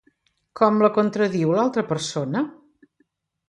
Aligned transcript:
Com 0.61 0.79
la 0.83 0.89
contradiu, 0.95 1.53
l'altra 1.59 1.87
persona? 1.93 2.45